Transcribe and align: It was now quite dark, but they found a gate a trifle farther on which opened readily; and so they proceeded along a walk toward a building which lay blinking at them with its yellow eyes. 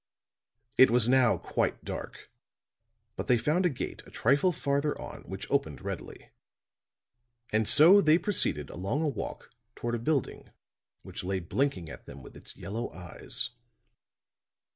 It 0.79 0.89
was 0.89 1.07
now 1.07 1.37
quite 1.37 1.85
dark, 1.85 2.31
but 3.15 3.27
they 3.27 3.37
found 3.37 3.67
a 3.67 3.69
gate 3.69 4.01
a 4.03 4.09
trifle 4.09 4.51
farther 4.51 4.99
on 4.99 5.21
which 5.25 5.45
opened 5.51 5.83
readily; 5.83 6.31
and 7.51 7.69
so 7.69 8.01
they 8.01 8.17
proceeded 8.17 8.71
along 8.71 9.03
a 9.03 9.07
walk 9.07 9.51
toward 9.75 9.93
a 9.93 9.99
building 9.99 10.49
which 11.03 11.23
lay 11.23 11.39
blinking 11.39 11.87
at 11.87 12.07
them 12.07 12.23
with 12.23 12.35
its 12.35 12.55
yellow 12.55 12.91
eyes. 12.91 13.51